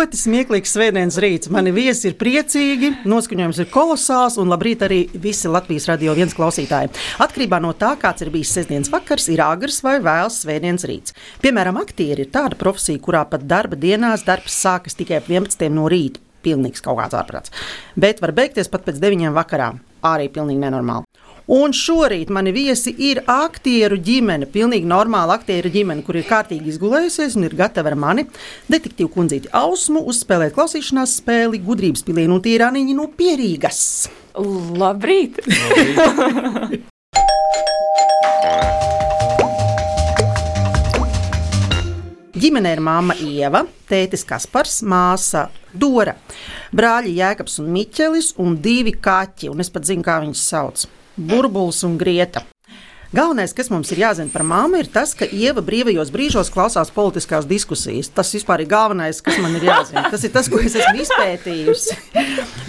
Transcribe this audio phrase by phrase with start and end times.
[0.00, 1.50] Ļoti smieklīgs svētdienas rīts.
[1.52, 6.88] Mani viesi ir priecīgi, noskaņojums ir kolosāls un labrīt arī visi Latvijas radio viens klausītāji.
[7.20, 11.18] Atkarībā no tā, kāds ir bijis sestdienas vakars, ir agrs vai vēls svētdienas rīts.
[11.44, 15.68] Piemēram, aktieri ir tāda profesija, kurā pat darba dienās darbs sākas tikai ap 11.
[15.76, 16.24] no rīta.
[16.40, 17.52] Pilnīgs kaut kāds ārprāts.
[17.92, 19.28] Bet var beigties pat pēc 9.
[19.36, 19.74] vakarā.
[20.00, 21.09] Arī pilnīgi nenormāli.
[21.50, 27.34] Un šorīt mani viesi ir aktieru ģimene, pilnīgi normāla aktieru ģimene, kur ir kārtīgi izgulējusies
[27.34, 28.22] un ir gatava ar mani,
[28.70, 33.80] detektīvu kundzīti Ausmu, uzspēlēt klausīšanās spēli gudrības pilienu un tīrāniņu no pierīgas.
[34.38, 35.42] Labrīt!
[35.42, 36.86] Labrīt.
[42.40, 46.14] Ģimenē ir māma Ieva, tētis Kaspars, māsa Dora,
[46.70, 51.82] brāļi Jēkabs un Miķelis un divi kaķi, un es pat zinu, kā viņus sauc burbulis
[51.86, 52.44] un grieta.
[53.10, 57.48] Galvenais, kas mums ir jāzina par māmu, ir tas, ka Ieva brīvajos brīžos klausās politiskās
[57.50, 58.06] diskusijas.
[58.14, 60.04] Tas vispār ir galvenais, kas man ir jāzina.
[60.12, 61.96] Tas ir tas, ko es esmu izpētījusi.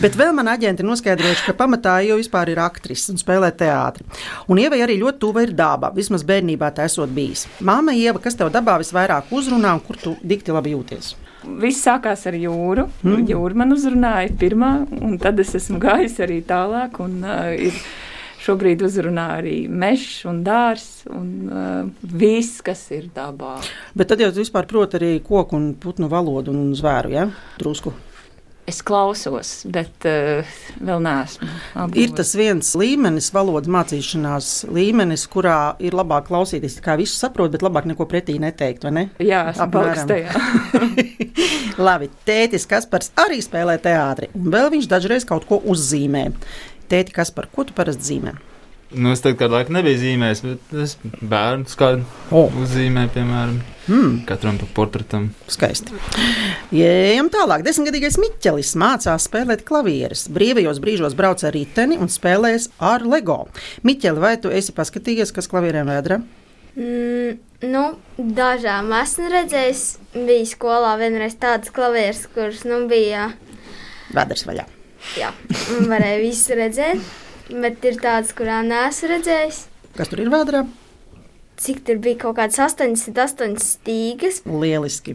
[0.02, 4.08] Bet vēl man aģenti noskaidrojuši, ka pamatā jau vispār ir aktrise un spēlē teātri.
[4.50, 7.46] Un Ievai arī ļoti tuva ir daba, vismaz bērnībā tā esot bijis.
[7.62, 11.14] Māma Ieva, kas tev dabā visvairāk uzrunā un kur tu dikti labi jūties?
[11.62, 12.90] Viss sākās ar jūru.
[13.06, 13.30] Mm.
[13.30, 16.98] Jūra man uzrunāja pirmā, un tad es esmu gājis arī tālāk.
[17.06, 17.78] Un, uh, ir,
[18.42, 23.60] šobrīd uzrunā arī mežs un dārzs un uh, viss, kas ir dabā.
[23.98, 27.28] Bet tad jau vispār prot arī koku un putnu valodu un zvēru, ja?
[27.62, 27.94] Drusku.
[28.70, 30.48] Es klausos, bet uh,
[30.80, 31.48] vēl neesmu.
[31.82, 31.98] Apgūst.
[31.98, 37.66] Ir tas viens līmenis, valodas mācīšanās līmenis, kurā ir labāk klausīties, kā visu saprot, bet
[37.66, 39.04] labāk neko pretī neteikt, vai ne?
[39.20, 40.14] Jā, apmēram.
[41.88, 46.28] Labi, tētis Kaspars arī spēlē teātri, un vēl viņš dažreiz kaut ko uzzīmē.
[46.92, 48.36] Tēti, kas par ko tu parasti zīmē?
[48.92, 52.02] Nu, es kādu laiku nebiju zīmējis, bet es bērnu kādu
[52.36, 52.52] oh.
[52.60, 53.54] uzzīmēju, piemēram,
[53.88, 54.18] mm.
[54.28, 55.30] katram pa portretam.
[55.52, 55.96] Skaisti.
[56.76, 57.64] Ejam tālāk.
[57.64, 60.26] Desmitgadīgais Miķelis mācās spēlēt klavierus.
[60.36, 63.46] Brīvajos brīžos brauc ar riteni un spēlēs ar LEGO.
[63.88, 66.20] Miķeli, vai tu esi paskatījies, kas klavierēm vēdra?
[66.76, 67.40] Mm,
[67.72, 67.86] nu,
[68.20, 69.88] dažām esmu redzējis.
[70.20, 73.30] Bija skolā vienreiz tādas klavieres, kuras nu, bija.
[74.12, 74.68] Vēders vaļā.
[75.18, 75.32] Jā,
[75.92, 77.02] varēja visu redzēt,
[77.52, 79.66] bet ir tādas, kurām neesmu redzējis.
[79.98, 80.64] Kas tur ir vēdā?
[81.62, 84.40] Cik tur bija kaut kādas 88 stīgas?
[84.50, 85.14] Lieliski.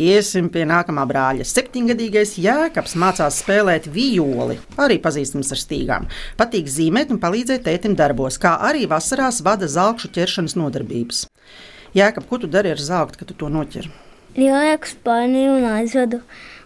[0.00, 1.44] Iesim pie nākamā brāļa.
[1.44, 6.08] Septiņgadīgais Jēkabs mācās spēlēt violi, arī pazīstams ar stīgām.
[6.40, 11.26] Patīk zīmēt un palīdzēt tētim darbos, kā arī vasarās vada zelkšu ķeršanas nodarbības.
[11.98, 13.90] Jēkab, ko tu dari ar zeltu, kad tu to noķer?
[14.40, 16.22] Lieku spāni un aizvedu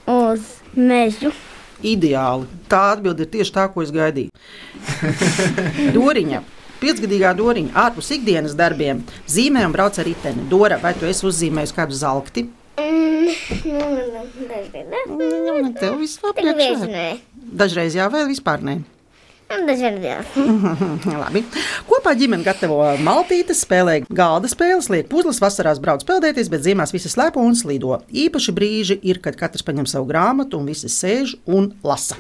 [0.07, 1.35] uz mežu
[1.85, 2.49] ideāli.
[2.71, 4.31] Tā atbilde ir tieši tā, ko es gaidīju.
[5.97, 6.43] Doriņa.
[6.77, 8.99] Piecgadīgā doriņa ārpus ikdienas darbiem
[9.33, 10.45] zīmē un brauc ar riteni.
[10.51, 12.45] Dora, vai tu esi uzzīmējis kādu zelti?
[12.77, 13.31] Mm,
[15.09, 15.31] nu,
[15.63, 17.07] nu, tev viss priekšā.
[17.57, 18.83] Dažreiz jā, vai vispār ne?
[19.47, 20.27] Dažreiz.
[21.91, 27.11] Kopā ģimene gatavo maltītes, spēlē galda spēles, liek puzles, vasarās brauc peldēties, bet ziemās visi
[27.13, 28.01] slēpo un slido.
[28.11, 32.19] Īpaši brīži ir, kad katrs paņem savu grāmatu un visi sēž un lasa.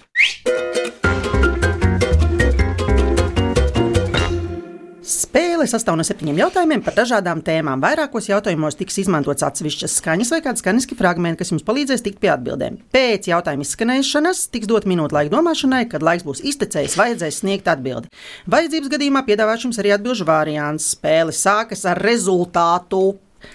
[5.06, 7.78] Spēle sastāv no septiņiem jautājumiem par dažādām tēmām.
[7.78, 12.32] Vairākos jautājumos tiks izmantots atsevišķas skaņas vai kādi skaņiski fragmenti, kas jums palīdzēs tikt pie
[12.32, 12.80] atbildēm.
[12.90, 18.10] Pēc jautājuma izskanēšanas tiks dot minūte laika domāšanai, kad laiks būs iztecējis, vajadzēs sniegt atbildi.
[18.50, 20.90] Vajadzības gadījumā piedāvāšu jums arī atbildžu variants.
[20.96, 23.04] Spēle sākas ar rezultātu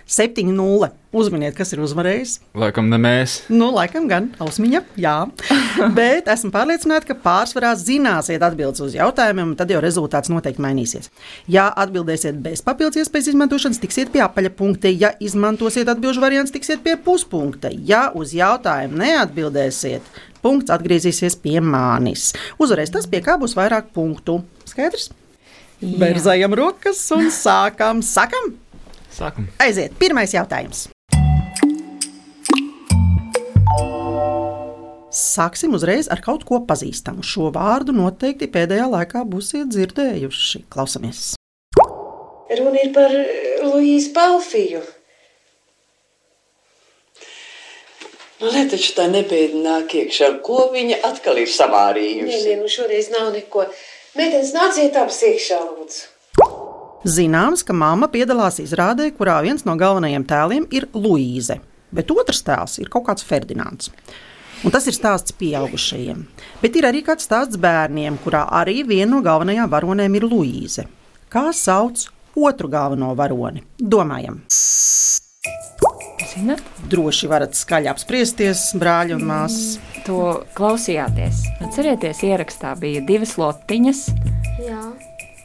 [0.08, 0.90] 7-0.
[1.12, 2.38] Uzminiet, kas ir uzvarējis.
[2.56, 3.42] Laikam ne mēs.
[3.52, 5.16] Nu, laikam gan Ausmiņa, jā.
[5.97, 11.12] Bet esmu pārliecināta, ka pārsvarā zināsiet atbildes uz jautājumiem, un tad jau rezultāts noteikti mainīsies.
[11.51, 14.92] Ja atbildēsiet bez papildus iespējas izmantošanas, tiksiet pie apaļa punkta.
[14.92, 17.74] Ja izmantosiet atbildžu variants, tiksiet pie puspunkta.
[17.75, 20.07] Ja uz jautājumu neatbildēsiet,
[20.45, 22.31] punkts atgriezīsies pie manis.
[22.62, 24.39] Uzvarēs tas, pie kā būs vairāk punktu.
[24.72, 25.12] Skaidrs?
[25.81, 28.04] Berzējam rokas un sākam!
[28.06, 28.54] Sākam!
[29.12, 29.48] Sākam.
[29.62, 30.88] Aiziet, pirmais jautājums.
[35.12, 37.24] Sāksim uzreiz ar kaut ko pazīstamu.
[37.25, 40.63] Šo vārdu noteikti pēdējā laikā būsiet dzirdējuši.
[40.72, 41.34] Klausamies!
[42.52, 43.12] Runa ir par
[43.68, 44.81] Luīsu Balfiju.
[48.42, 50.31] Man nu, liekas, taču tā nebēda nāk iekšā.
[50.48, 52.31] Ko viņa atkal ir samārījusi?
[52.31, 53.68] Nē, nē, nu šoreiz nav neko.
[54.18, 56.08] Mēģiniet, nāciet abas iekšā, lūdzu.
[57.01, 61.57] Zināms, ka mamma piedalās izrādē, kurā viens no galvenajiem tēliem ir Luīze,
[61.89, 63.89] bet otrs tēls ir kaut kāds Ferdinands.
[64.62, 66.21] Un tas ir stāsts pieaugušajiem.
[66.62, 70.86] Bet ir arī kāds stāsts bērniem, kurā arī viena no galvenajām varonēm ir Luīze.
[71.33, 72.06] Kā sauc
[72.38, 73.65] otru galveno varoni?
[73.81, 74.44] Domājam!
[76.31, 76.62] Zinat?
[76.88, 79.80] Droši varat skaļi apspriesties, brāļi un māsas.
[80.06, 81.48] To klausījāties.
[81.65, 84.09] Atcerieties, ierakstā bija divas lotiņas.
[84.62, 84.83] Jā.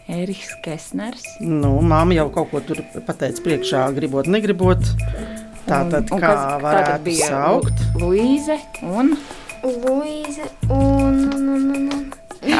[0.08, 1.24] Eriks Kesners.
[1.42, 4.78] Nu, māma jau kaut ko tur pateica priekšā, gribot, negribot.
[5.66, 7.80] Tā tad Un kā kas- varētu bija saukt?
[7.98, 9.16] Lu- Luīze un
[9.66, 12.04] Luīze un, un, un, un, un.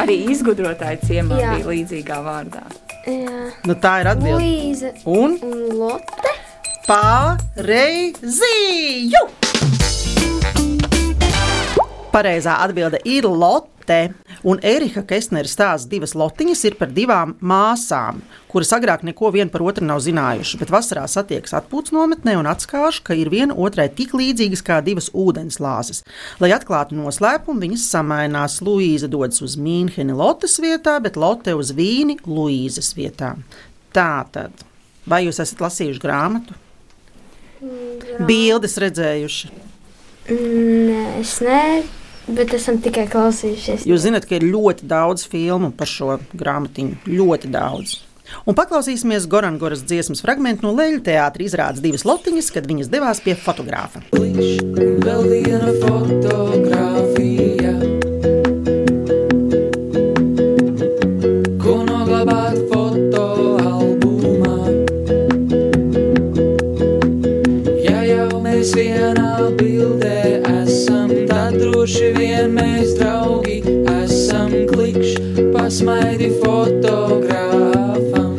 [0.01, 1.53] arī izgudrotāja ciemā Jā.
[1.55, 2.65] bija līdzīgā vārdā.
[3.07, 3.45] Jā.
[3.69, 4.43] Nu, tā ir atbilde.
[4.43, 6.35] Luīze Un un Lotte.
[6.89, 8.51] pareizi!
[12.11, 13.71] Pareizā atbilde ir Lotte.
[14.47, 19.65] Un Erika Kesnera stāsts divas lotiņas ir par divām māsām, kuras agrāk neko viena par
[19.67, 24.15] otru nav zinājušas, bet vasarā satiekas atpūtas nometnē un atskāž, ka ir viena otrai tik
[24.17, 26.03] līdzīgas kā divas ūdenslāzes.
[26.43, 28.61] Lai atklātu noslēpumu, viņas samainās.
[28.67, 33.35] Luīza dodas uz Mīnheni Lotes vietā, bet Lotte uz Vīni Luīzes vietā.
[33.95, 34.65] Tā tad,
[35.09, 36.57] vai jūs esat lasījuši grāmatu?
[38.27, 39.53] Bildes redzējuši.
[40.27, 41.61] Nē, es nē,
[42.29, 43.87] bet esam tikai klausījušies.
[43.89, 47.03] Jūs zināt, ka ir ļoti daudz filmu par šo grāmatiņu.
[47.07, 48.01] Ļoti daudz.
[48.47, 53.37] Un paklausīsimies Gorangoras dziesmas fragment no Leļu teātra izrādes divas lotiņas, kad viņas devās pie
[53.39, 54.03] fotogrāfa.
[54.17, 57.46] Vēl viena fotografija,
[75.67, 78.37] pasmaidi fotogrāfam.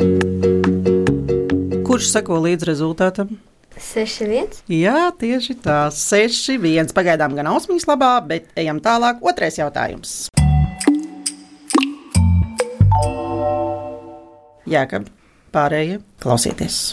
[1.84, 3.36] Kurš seko līdz rezultātam?
[3.76, 4.62] 6-1.
[4.72, 6.88] Jā, tieši tā, 6-1.
[6.96, 9.20] Pagaidām gan ausmīs labā, bet ejam tālāk.
[9.20, 10.32] Otrais jautājums.
[14.64, 15.04] Jā, ka
[15.52, 16.86] pārējie klausieties.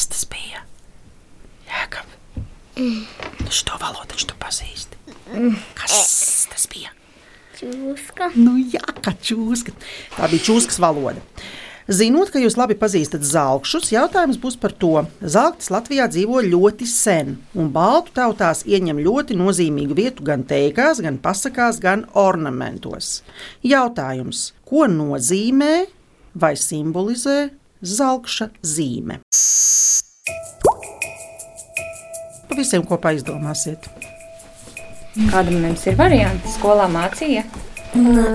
[0.00, 0.62] Kas tas bija?
[1.66, 2.06] Jēkab.
[2.78, 3.02] Mm.
[3.52, 4.96] Šo valodu taču tu pazīsti.
[5.76, 6.92] Kas tas bija?
[7.60, 8.30] Čūska.
[8.40, 9.74] Nu, jā, kā čūska.
[10.16, 11.20] Tā bija čūskas valoda.
[11.90, 15.02] Zinot, ka jūs labi pazīstat zelkšus, jautājums būs par to.
[15.20, 21.18] Zelktis Latvijā dzīvo ļoti sen, un baltu tautās ieņem ļoti nozīmīgu vietu gan teikās, gan
[21.20, 23.24] pasakās, gan ornamentos.
[23.66, 25.74] Jautājums, ko nozīmē
[26.38, 27.50] vai simbolizē
[27.82, 29.20] zelkša zīme?
[32.46, 33.90] Pa visiem kopā izdomāsiet.
[35.28, 36.54] Kādam mums ir variants?
[36.56, 37.44] Skolā mācīja?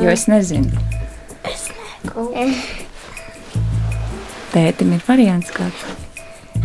[0.04, 0.70] Jo es nezinu.
[4.54, 5.86] Tētim ir variants kāds.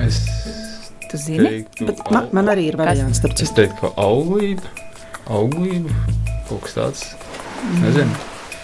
[0.00, 0.20] Es
[1.10, 1.42] Tu zini?
[1.48, 4.68] teiktu, Bet man, man arī ir variants, starp es teiktu, ka auglība,
[5.26, 5.90] auglība,
[6.46, 7.00] kaut kas tāds.
[7.82, 8.14] Nezinu.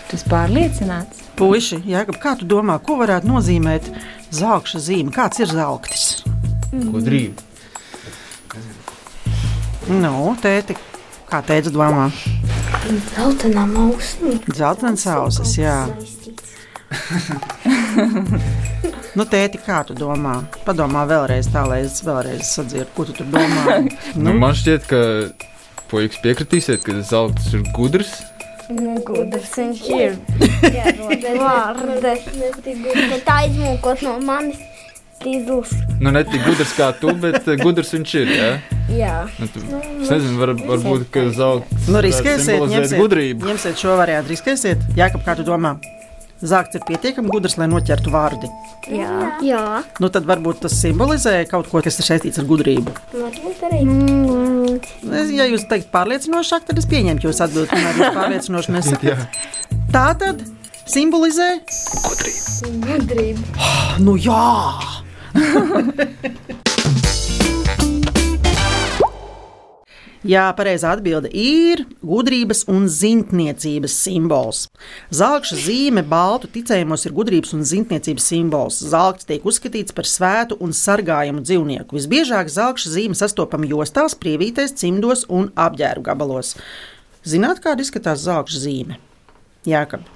[0.07, 1.25] Tu esi pārliecināts.
[1.37, 3.89] Puisi, Jēkab, kā tu domā, ko varētu nozīmēt
[4.31, 5.11] zelta zīme?
[5.11, 6.05] Kāds ir zelktis?
[6.71, 7.43] Gudrība.
[9.91, 10.75] Nu, tēti,
[11.37, 12.07] kā teica, domā,
[13.13, 14.39] Zeltainām ausīm.
[14.49, 15.79] dzeltenas ausis, jā.
[19.17, 20.43] Nu, tēti, kā tu domā?
[20.67, 23.79] Padomā vēlreiz, tā lai es vēlreiz sadzirdu, ko tu tur domā.
[24.23, 25.01] Nu, man šķiet, ka
[25.91, 28.13] puikas piekritīsiet, ka zelts ir gudrs.
[28.69, 30.17] Gudrs viņš ir.
[31.41, 32.29] Vārdes.
[32.67, 34.61] Bet aizmūkot no manis.
[35.23, 35.73] Tīzus.
[36.01, 38.31] Nu, ne tik gudrs kā tu, bet eh, gudrs viņš ir.
[38.37, 38.49] Ja?
[38.93, 39.15] Jā.
[39.41, 39.63] Nu, tu,
[40.05, 43.49] es nezinu, var, varbūt, ka zelts Nu, riskēsiet, ņemsiet, gudrību.
[43.49, 44.85] ņemsiet šo variantu, riskēsiet.
[44.99, 45.77] Jēkab, kā tu domā?
[46.37, 48.51] Zelts ir pietiekami gudrs, lai noķertu vārdi.
[48.93, 49.13] Jā.
[49.41, 49.61] Jā.
[50.05, 52.93] Nu, tad varbūt tas simbolizē kaut ko, kas ir saistīts ar gudrību.
[55.17, 57.73] Es- Ja jūs teikt pārliecinošāk, tad es pieņemtu jūsu atbildību.
[57.73, 59.03] Tomēr jūs pārliecinoši nesat.
[59.11, 59.17] Jā.
[59.97, 60.45] Tā tad
[60.87, 61.49] simbolizē
[62.85, 63.41] Gudrība.
[64.05, 64.45] Nu jā!
[70.27, 74.65] Jā, pareizā atbilde ir gudrības un zinātniecības simbols.
[75.15, 78.81] Zelta zīme baltu ticējumos ir gudrības un zinātniecības simbols.
[78.91, 81.95] Zelts tiek uzskatīts par svētu un sargājumu dzīvnieku.
[82.01, 86.57] Visbiežāk zelta zīme sastopama jostās, prievītēs, cimdos un apģērbu gabalos.
[87.27, 88.99] Zināt, kāda izskatās zelta zīme?
[89.67, 90.16] Jākab.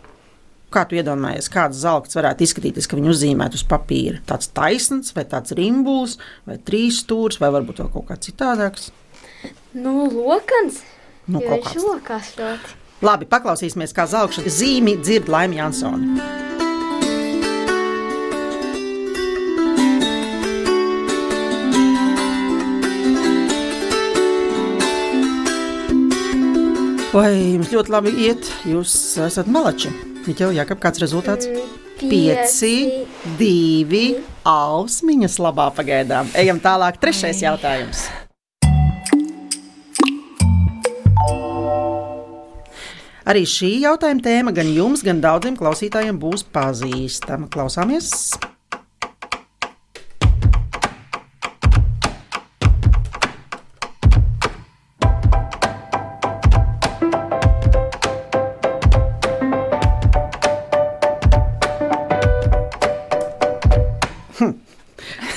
[0.70, 4.20] Kā tu iedomājies, kāds zelts varētu izskatīties, ka viņu uzzīmētu uz papīra?
[4.28, 6.14] Tāds taisns, vai tāds rimbulis,
[6.46, 8.92] vai trīs stūris, vai varbūt kaut kā citādāks?
[9.74, 10.84] Nu, lokans.
[11.26, 12.76] Nu, jo viņš ir lokās ļoti.
[13.02, 16.20] Labi, paklausīsimies, kā zelta zīmi dzird Laima Jansone.
[27.10, 28.52] Vai jums ļoti labi iet?
[28.70, 28.94] Jūs
[29.26, 29.90] esat malači.
[30.26, 31.48] Miķel, Jākap, kāds rezultāts?
[32.00, 33.06] Pieci,
[33.40, 36.28] divi, ausmiņas labā pagaidām.
[36.36, 38.04] Ejam tālāk, trešais jautājums.
[43.30, 47.48] Arī šī jautājuma tēma gan jums, gan daudziem klausītājiem būs pazīstama.
[47.52, 48.10] Klausāmies!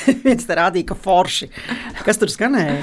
[0.26, 1.50] Viens te rādīja, ka forši.
[2.04, 2.82] Kas tur skanēja?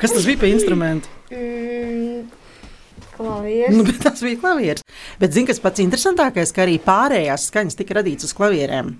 [0.00, 1.10] Kas tas bija pa instrumentu?
[1.32, 2.26] Mm,
[3.16, 3.76] klavieres.
[3.76, 4.84] Nu, tas bija klavieris.
[5.20, 8.94] Bet zini, kas pats interesantākais, ka arī pārējās skaņas tika radītas uz klavierēm.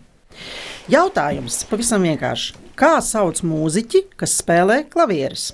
[0.93, 2.55] Jautājums pavisam vienkārši.
[2.77, 5.51] Kā sauc mūziķi, kas spēlē klavieres?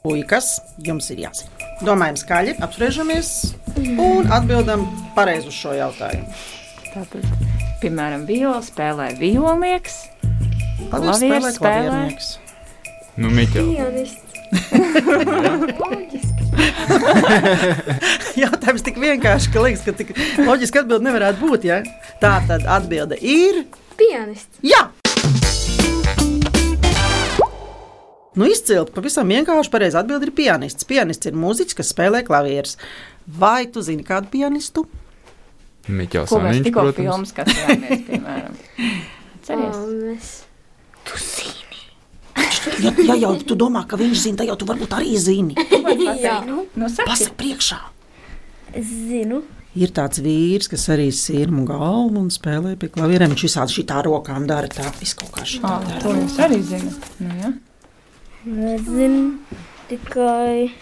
[0.00, 1.68] Puikas, jums ir jāzina.
[1.84, 3.30] Domājam, skaļi, apspriežamies
[4.00, 6.32] un atbildam pareizi uz šo jautājumu.
[6.90, 7.49] Tātad,
[7.82, 9.94] piemēram, viola spēlē violnieks.
[10.90, 12.02] Klavieres spēlē.
[13.20, 13.64] Nu, Miķel.
[13.74, 14.26] Pianists.
[18.40, 20.08] Jautājums tik vienkārši, ka liekas, ka tik
[20.42, 21.60] loģiski atbildi nevarētu būt.
[21.68, 21.78] Ja?
[22.22, 23.64] Tā tad atbilde ir
[24.00, 24.58] Pianists.
[24.64, 24.88] jā.
[28.38, 30.86] Nu, izcili, pavisam vienkārši pareizi atbildi ir pianists.
[30.88, 32.76] Pianists ir mūziķis, kas spēlē klavierus.
[33.26, 34.86] Vai tu zini kādu pianistu?
[35.88, 37.00] Miķels mēs Aniņš, tikko protams.
[37.00, 38.58] filmu skatījāmies, piemēram.
[39.46, 39.78] Ceries.
[39.80, 40.32] Almes.
[42.80, 45.56] Ja, ja jau tu domā, ka viņš zina, tad jau tu varbūt arī zini.
[46.24, 46.40] Jā.
[46.46, 47.08] Nu, saki.
[47.08, 47.78] Pasaka priekšā.
[48.76, 49.40] Zinu.
[49.80, 53.32] Ir tāds vīrs, kas arī sirmu galvu un spēlē pie klavierēm.
[53.32, 57.06] Viņš visādi šitā rokām dara tā, viskaut kā šitā Ah, to jūs arī zinat.
[57.22, 57.52] Nu, ja?
[58.44, 59.38] Nezinu
[59.90, 60.72] tikai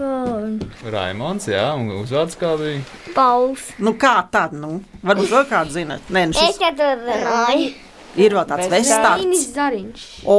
[0.00, 2.80] kā Raimons, jā, un uzvārds kā bija.
[3.14, 3.68] Pauls.
[3.78, 4.78] Nu kā tad, nu?
[5.04, 6.08] Varbūt vēl kādu zinat.
[6.08, 7.70] Nē, nu Es šis jau tur runāju.
[8.16, 8.88] ir vēl tāds
[9.54, 10.06] Zariņš.
[10.26, 10.38] O,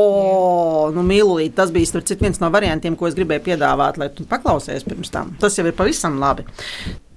[0.95, 4.25] nu, mīlīgi, tas bija starp citu viens no variantiem, ko es gribēju piedāvāt, lai tu
[4.29, 5.35] paklausies pirms tam.
[5.39, 6.45] Tas jau ir pavisam labi.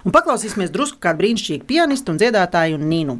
[0.05, 3.19] Un paklausīsimies drusku kādu brīnišķīgu pianistu un dziedātāju Ninu.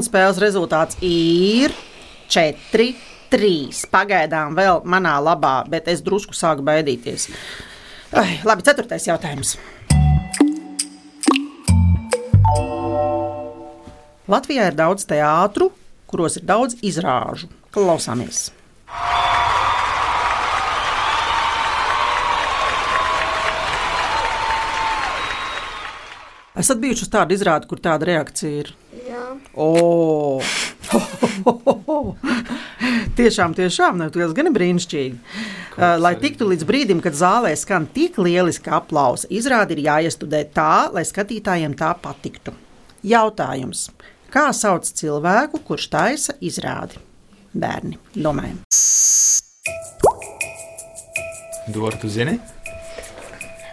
[0.00, 1.74] Un spēles rezultāts ir
[2.32, 2.84] 4,
[3.28, 3.80] 3.
[3.92, 7.26] Pagaidām vēl manā labā, bet es drusku sāku baidīties.
[8.16, 9.58] Ai, labi, ceturtais jautājums.
[14.24, 15.68] Latvijā ir daudz teātru,
[16.08, 17.52] kuros ir daudz izrāžu.
[17.68, 18.46] Klausāmies!
[26.56, 28.78] Esat bijuši uz tādu izrādi, kur tāda reakcija ir?
[28.90, 29.38] Jā.
[29.54, 30.42] O!
[33.18, 35.18] tiešām, tiešām, ne, tas gan ir brīnišķīgi.
[35.80, 40.90] Uh, lai tiktu līdz brīdim, kad zālē skan tik lieliski aplausi, izrādi ir jāiestudē tā,
[40.94, 42.54] lai skatītājiem tā patiktu.
[43.06, 43.88] Jautājums.
[44.30, 46.98] Kā sauc cilvēku, kurš taisa izrādi?
[47.50, 48.60] Bērni, domājam.
[51.70, 52.36] Dora, tu zini?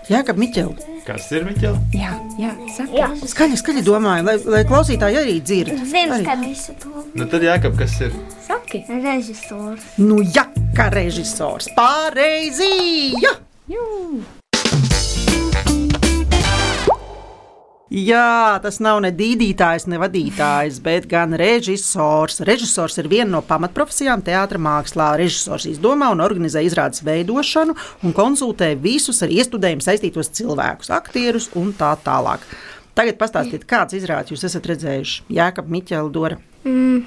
[0.09, 0.96] Jā, kā Miķel.
[1.07, 1.77] Kas ir Miķel?
[1.95, 2.91] Jā, jā, saka.
[2.97, 3.05] Jā.
[3.31, 5.71] Skaļi, skaļi domāju, lai, lai klausītāji arī dzird.
[5.87, 6.25] Zinu, Arī.
[6.27, 7.05] ka Visu to.
[7.15, 8.17] Nu tad jākap, kas ir?
[8.43, 8.83] Saki.
[8.91, 9.85] režisors.
[10.03, 10.43] Nu, jā,
[10.75, 11.71] kā režisors.
[11.77, 13.15] Pareizi!
[13.23, 13.37] Jā!
[13.71, 14.19] Jū.
[17.87, 22.41] Jā, tas nav ne dīdītājs, ne vadītājs, bet gan režisors.
[22.43, 25.13] Režisors ir viena no pamatprofesijām teātris mākslā.
[25.21, 31.71] Režisors izdomā un organizē izrādes veidošanu un konsultē visus ar iestudējumu saistītos cilvēkus, aktierus un
[31.79, 32.43] tā tālāk.
[32.97, 35.27] Tagad pastāstiet, kāds izrādes jūs esat redzējuši?
[35.37, 36.41] Jā, kā Miķela Dora.
[36.67, 37.05] Mm.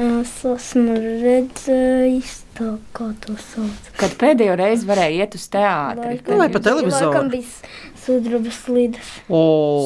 [0.00, 3.90] Es esmu redzējis tā, kā to sauc.
[4.00, 6.14] Kad pēdējo reizi varēja iet uz teātri.
[6.30, 7.10] Nu, vai pa televizoru?
[7.10, 7.72] Laikam bija
[8.02, 9.10] sudraba slīdes.
[9.28, 9.42] O,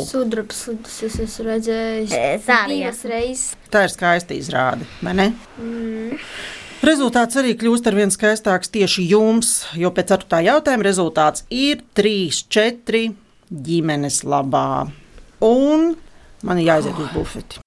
[0.07, 2.15] Sudrabs slidus es esmu redzējis.
[2.21, 3.11] Es arī esmu.
[3.13, 3.51] reizes.
[3.75, 5.29] tā ir skaista izrāde, vai ne?
[6.87, 12.45] Rezultāts arī kļūst ar vien skaistāks tieši jums, jo pēc ceturtā jautājuma rezultāts ir 3,
[12.47, 13.05] 4
[13.51, 14.87] ģimenes labā.
[15.43, 15.95] Un
[16.47, 17.66] man ir jāiziet uz bufeti.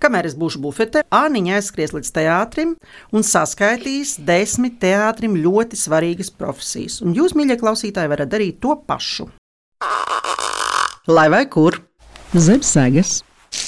[0.00, 2.70] Kamēr es būšu bufete, Āniņa aizskries līdz teātrim
[3.12, 7.02] un saskaitīs desmit teātrim ļoti svarīgas profesijas.
[7.04, 9.28] Un jūs, mīļie klausītāji, varat darīt to pašu.
[11.10, 11.76] Lai vai kur?
[12.32, 13.18] Zem sēgas,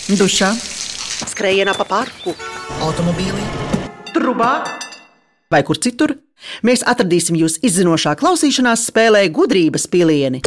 [0.09, 0.55] dušā,
[1.29, 2.33] skrējienā pa parku,
[2.87, 3.45] automobīlī,
[4.15, 4.55] trubā
[5.53, 6.17] vai kur citur.
[6.65, 10.41] Mēs atradīsim jūs izzinošā klausīšanās spēlē gudrības pilieni.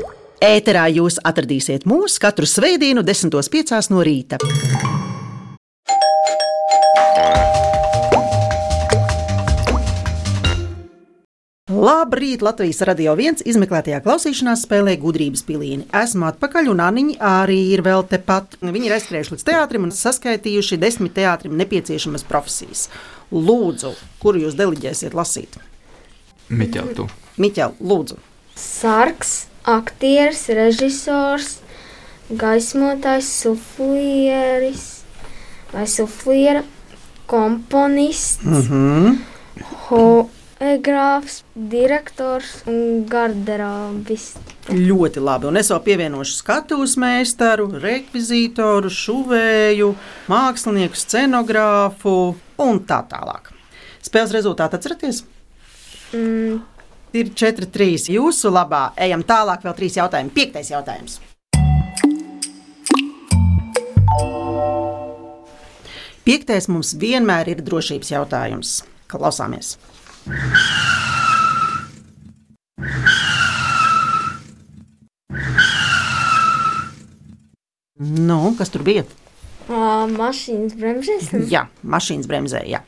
[0.43, 3.91] Ēterā jūs atradīsiet mūs katru svētdienu, 10.5.
[3.93, 4.41] no rīta.
[11.85, 12.41] Labrīt!
[12.41, 15.83] Latvijas radio viens izmeklētajā klausīšanās spēlē gudrības pilieni.
[15.93, 18.55] Esmu atpakaļ, un Aniņa arī ir vēl tepat.
[18.63, 22.87] Viņi ir aizskrējuši līdz teātrim un saskaitījuši desmit teātrim nepieciešamas profesijas.
[23.29, 23.91] Lūdzu,
[24.23, 25.59] kuru jūs deliģēsiet lasīt?
[26.49, 27.05] Miķel, tu.
[27.41, 28.17] Miķel, lūdzu.
[28.57, 29.35] Sarks,
[29.67, 31.59] aktieris, režisors,
[32.31, 34.87] gaismotājs, suflieris
[35.75, 36.63] vai sufliera,
[37.29, 39.21] komponists, Mhm.
[40.59, 44.53] Hoegrāfs, direktors un garderobists.
[44.71, 45.49] Ļoti labi.
[45.49, 49.91] Un es vēl pievienošu skatuves meistaru, rekvizītoru, šuvēju,
[50.31, 52.15] mākslinieku, scenogrāfu
[52.65, 53.51] un tā tālāk.
[54.05, 55.23] Spēles rezultātu atceraties?
[56.13, 56.63] Mm,
[57.15, 58.89] Ir 4-3 jūsu labā.
[58.99, 60.33] Ejam tālāk, vēl trīs jautājumi.
[60.35, 61.21] Piektais jautājums.
[66.25, 68.79] Piektais mums vienmēr ir drošības jautājums.
[69.07, 69.77] Klausāmies!
[77.97, 79.05] Nu, kas tur bija?
[79.69, 81.31] ā, mašīnas bremzēs.
[81.49, 82.61] Jā, mašīnas bremzē.
[82.69, 82.81] Jā.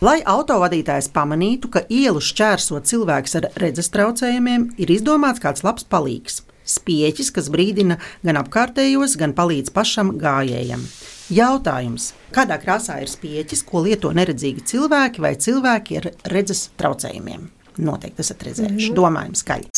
[0.00, 6.40] Lai autovadītājs pamanītu, ka ielu šķērso cilvēks ar redzes traucējumiem, ir izdomāts kāds labs palīgs.
[6.70, 10.84] Spieķis, kas brīdina gan apkārtējos, gan palīdz pašam gājējam.
[11.30, 17.48] Jautājums, kādā krāsā ir spieķis, ko lieto neredzīgi cilvēki vai cilvēki ar redzes traucējumiem?
[17.80, 18.90] Noteikti esat redzējuši.
[18.96, 19.70] Domājam, skaļi.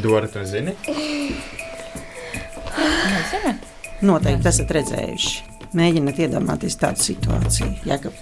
[0.00, 0.72] Dora, tu zini?
[2.80, 3.66] Nezināt.
[4.06, 5.34] Noteikti esat redzējuši.
[5.76, 7.74] Mēģiniet iedomāties tādu situāciju.
[7.86, 8.16] Jēkab.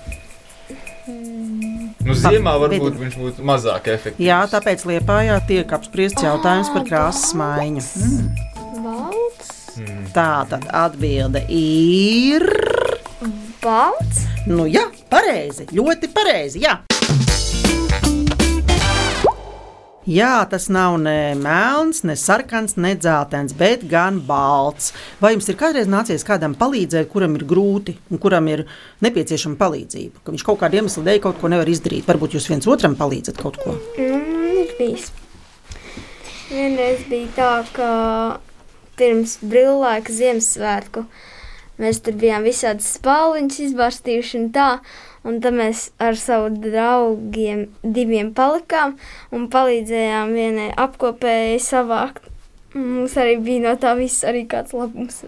[2.07, 4.23] Nu, ziemā varbūt viņš būtu mazāk efektīvs.
[4.23, 7.83] Jā, tāpēc Liepājā tiek apspriests jautājums par krāsas maiņu.
[8.79, 9.55] Balts,
[10.15, 12.47] Tā tad atbilde ir.
[13.63, 15.67] balts, Nu, jā, pareizi.
[15.77, 16.63] Ļoti pareizi.
[16.65, 16.79] Jā.
[20.09, 24.93] Jā, tas nav ne melns, ne sarkans, ne dzeltens, bet gan balts.
[25.21, 28.65] Vai jums ir kādreiz nācies kādam palīdzēt, kuram ir grūti un kuram ir
[29.05, 30.25] nepieciešama palīdzība?
[30.25, 32.09] Ka viņš kaut kādu iemeslu dēļ kaut ko nevar izdarīt.
[32.09, 33.77] Varbūt jūs viens otram palīdzat kaut ko.
[33.99, 35.11] Man ir bijis.
[36.49, 37.89] Vienreiz bija tā, ka
[38.99, 41.05] pirms brīvlaika Ziemassvētku
[41.79, 44.71] mēs tur bijām visādi spāliņus izbarstījuši un tā.
[45.27, 48.97] Un tad mēs ar savu draugiem diviem palikām
[49.35, 52.31] un palīdzējām vienai apkopēji savākt.
[52.77, 55.25] Mums arī bija no tā viss arī kāds labums.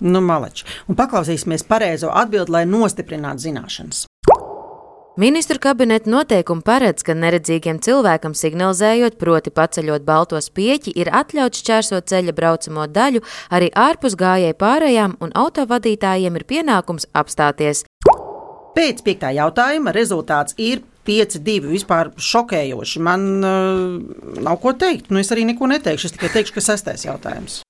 [0.00, 0.66] Nu, maleči.
[0.88, 4.04] Un paklausīsimies pareizo atbildi, lai nostiprinātu zināšanas.
[5.16, 12.10] Ministru kabineta noteikumi paredz, ka neredzīgiem cilvēkam signalizējot, proti paceļot balto spieķi, ir atļauts šķērsot
[12.12, 17.86] ceļa braucamo daļu arī ārpus gājēju pārējām, un autovadītājiem ir pienākums apstāties.
[18.76, 21.70] Pēc piektā jautājuma rezultāts ir 5-2.
[21.70, 23.00] Vispār šokējoši.
[23.00, 25.08] Man uh, nav ko teikt.
[25.08, 26.10] Nu, es arī neko neteikšu.
[26.10, 27.62] Es tikai teikšu, ka sestais jautājums.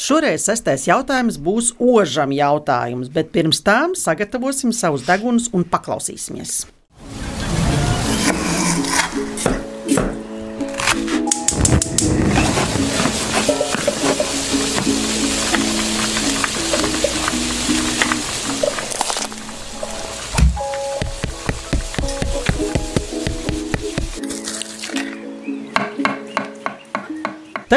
[0.00, 6.62] Šoreiz sestais jautājums būs ožam jautājums, bet pirms tam sagatavosim savus degunus un paklausīsimies.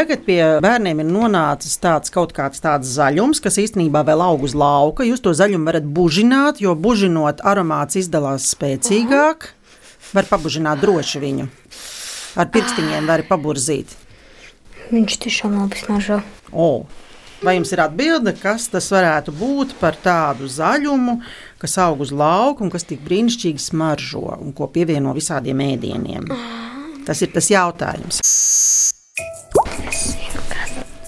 [0.04, 4.52] Tagad pie bērniem ir nonācis tāds kaut kāds tāds zaļums, kas īstenībā vēl aug uz
[4.52, 5.06] lauka.
[5.08, 9.48] Jūs to zaļumu varat bužināt, jo bužinot aromāts izdalās spēcīgāk.
[10.12, 11.48] Var pabužināt droši viņu.
[12.36, 13.96] Ar pirkstiņiem var paburzīt.
[14.92, 16.20] Viņš tiešām labi smaržo.
[16.52, 16.84] O,
[17.40, 21.22] vai jums ir atbilde, kas tas varētu būt par tādu zaļumu,
[21.64, 26.28] kas aug uz lauka un kas tik brīnišķīgi smaržo un ko pievieno visādiem ēdieniem?
[27.08, 28.20] Tas ir tas jautājums.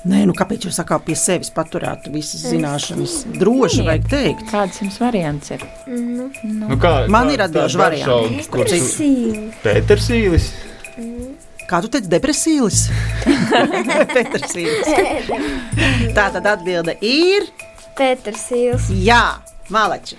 [0.05, 3.13] Nē, nu kāpēc jūs sakāt pie sevis paturēt visas zināšanas?
[3.41, 4.43] Droši vajag teikt.
[4.51, 5.61] Kāds jums variants ir?
[5.89, 6.27] Nu,
[6.77, 7.39] kā, Man kā- ir
[7.81, 8.05] varianti.
[8.05, 9.41] garšaugs, Kurš tu- Sīvi.
[9.63, 10.45] Pētersīlis?
[11.65, 12.83] Kā tu teici, depresīlis?
[16.15, 17.47] Tā tad atbilde ir
[17.97, 18.85] Pēters Īls.
[18.91, 19.39] jā,
[19.73, 20.15] malači.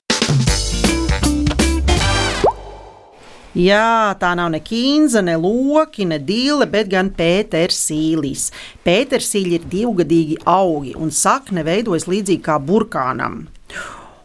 [3.57, 8.51] Jā, tā nav ne kīnza, ne loki, ne dīle, bet gan pētersīlis.
[8.85, 13.47] Pētersīļi ir divgadīgi augi, un sakne veidojas līdzīgi kā burkānam.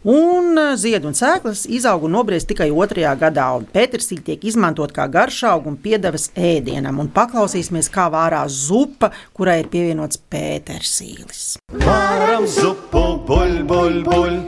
[0.04, 3.48] Un eh, ziedi un sēklas izaug un nobriest tikai otrajā gadā.
[3.72, 7.00] Pētersīļi tiek izmantot kā garšauga un piedevas ēdienam.
[7.00, 11.62] Un paklausīsimies, kā vārās zupa, kurai ir pievienots pētersīlis.
[11.86, 14.42] Varam zupu, buļ, buļ, buļ,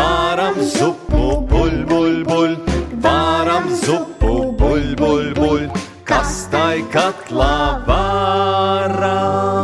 [0.00, 2.56] varam zupu, buļ, buļ, buļ,
[3.04, 5.62] varam zupu, buļ, buļ, buļ,
[6.08, 9.60] kas tai katlā varams.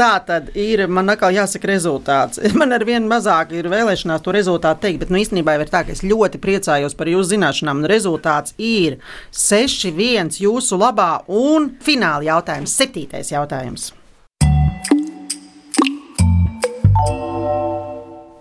[0.00, 0.86] Tā tad ir.
[0.88, 2.40] Man atkal jāsaka, rezultāts.
[2.60, 5.92] Man ar vien mazāk ir vēlēšanās to rezultātu teikt, bet nu, īstenībā ir tā, ka
[5.92, 7.84] es ļoti priecājos par jūsu zināšanām.
[7.90, 8.96] Rezultāts ir
[9.36, 13.92] 6-1 jūsu labā un fināla jautājums, septītais jautājums.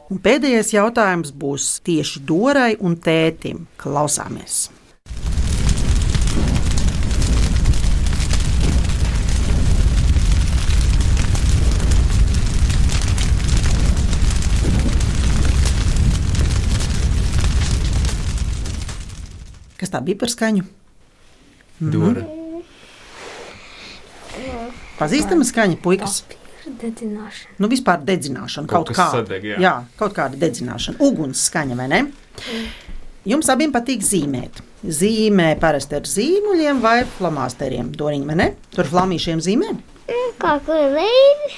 [0.10, 3.68] Un pēdējais jautājums būs tieši Dorai un Tētim.
[3.78, 4.72] Klausāmies!
[19.80, 20.66] Kas tā bija par skaņu?
[21.80, 22.26] Dora.
[24.98, 26.24] Pazīstama skaņa, puikas.
[26.70, 27.56] Dedzināšana.
[27.60, 28.68] Nu, vispār dedzināšana.
[28.70, 29.24] Kaut Kaut, kāda.
[29.24, 29.58] sadeg, jā.
[29.64, 31.00] jā, kaut kāda dedzināšana.
[31.02, 32.02] Uguns skaņa, vai ne?
[33.30, 34.62] Jums abiem patīk zīmēt.
[34.86, 37.90] Zīmē parasti ar zīmuļiem vai flomāsteriem.
[38.00, 38.48] Doriņi, vai ne?
[38.76, 39.74] Tur flamīšiem zīmē
[40.40, 41.50] Kā kur veidi?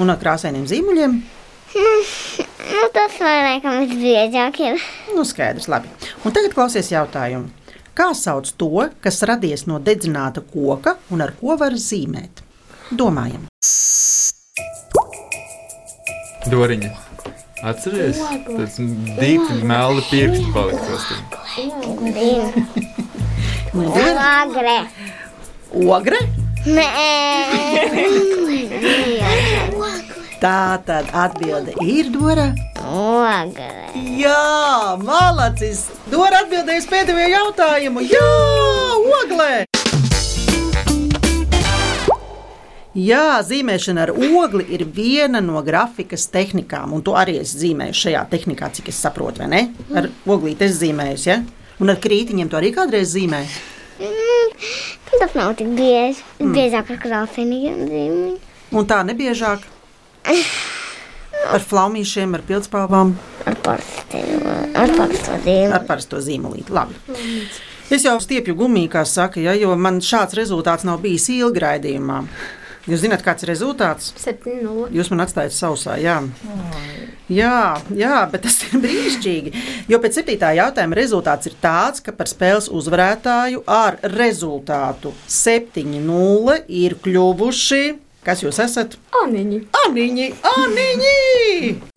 [0.00, 1.18] un ar krāsainiem zīmuļiem.
[2.72, 4.58] Nu, tas vairāk ir biežāk.
[5.16, 5.90] Nu, skaidrs, labi.
[6.24, 7.50] Un tagad klausies jautājumu.
[7.92, 8.68] Kā sauc to,
[9.04, 12.40] kas radies no dedzināta koka un ar ko var zīmēt?
[12.96, 13.44] Domājam,
[16.50, 16.90] Doriņa.
[17.62, 18.18] Atceries?
[18.48, 21.04] Tas dīķis melna pirksti paliktos.
[24.26, 24.78] Agre.
[25.72, 26.18] ogre.
[26.66, 26.86] Nē,
[30.42, 32.48] Tā tad atbilde ir Dora.
[32.74, 33.70] agre.
[34.18, 35.86] Jā, malacis!
[36.10, 38.02] Dora atbildēs pēdējo jautājumu.
[38.10, 38.26] Jā,
[39.22, 39.71] oglē!
[42.92, 48.24] Jā, zīmēšana ar ogli ir viena no grafikas tehnikām, un to arī es zīmēju šajā
[48.28, 49.62] tehnikā, cik es saprotu, vai ne?
[49.96, 51.38] Ar oglīti es zīmēju, ja?
[51.80, 53.62] Un ar krītiņiem to arī kādreiz zīmēju.
[54.02, 54.52] Mm,
[55.12, 56.20] Tas nav tik bieži.
[56.40, 58.36] Biežāk ar krāpiniem zīmēm.
[58.76, 59.64] Un tā nebiežāk.
[61.52, 63.16] Ar flaumīšiem, ar pildspalvām,
[63.48, 64.20] Ar parasto
[65.42, 65.72] zīmēm.
[65.74, 66.70] ar parasto zīmolīti.
[66.70, 66.94] Labi.
[67.92, 72.20] Es jau stiepju gumiju, kā saka, ja, jo man šāds rezultāts nav bijis ilgi raidījumā.
[72.90, 74.08] Jūs zināt, kāds ir rezultāts?
[74.18, 74.88] 7-0.
[74.90, 76.16] Jūs man atstājat sausā, jā.
[77.30, 79.52] Jā, jā, bet tas ir brīnišķīgi.
[79.92, 86.98] Jo pēc septītā jautājuma rezultāts ir tāds, ka par spēles uzvarētāju ar rezultātu 7-0 ir
[87.06, 87.84] kļuvuši.
[88.26, 88.98] Kas jūs esat?
[89.22, 89.64] Aniņi.
[89.86, 90.28] Aniņi!
[90.56, 91.91] Aniņi!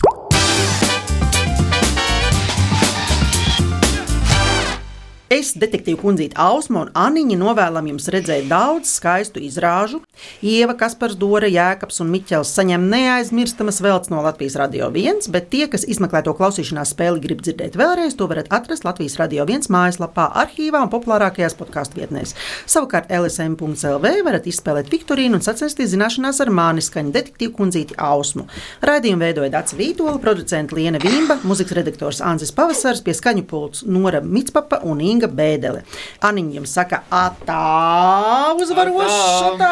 [5.26, 10.04] Es, detektīva kundzīte Ausma un Aniņa, novēlam jums redzēt daudz skaistu izrāžu.
[10.46, 15.66] Ieva, Kaspars, Dora, Jēkabs un Miķels saņem neaizmirstamas veltes no Latvijas Radio 1, bet tie,
[15.72, 20.28] kas izmeklē to klausīšanās spēli, grib dzirdēt vēlreiz, to varat atrast Latvijas Radio 1 mājaslapā,
[20.44, 22.36] arhīvā un populārākajās podkāstu vietnēs.
[22.70, 28.46] Savukārt LSM.CLV varat izspēlēt Viktorīnu un sacensties zināšanās ar mani skaņu detektīvu kundzīti Ausmu.
[28.86, 34.22] Raidījumu veidoja Dācis Vītola, producents Liena Vimba, mūzikas redaktors Anzis Pavasars, pie skaņu pults Nora
[34.22, 35.84] Mitspapa un Inga Bēdele.
[36.26, 39.72] Aniņa jums saka, atā uzvarošana!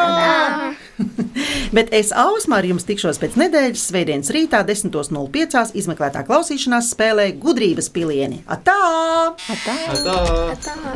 [1.76, 5.74] Bet es Ausmā ar jums tikšos pēc nedēļas, svētdienas rītā, 10.05.
[5.80, 8.42] izmeklētā klausīšanās spēlē gudrības pilieni.
[8.46, 8.78] Atā!
[9.54, 9.78] Atā!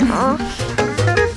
[0.09, 1.28] Oh.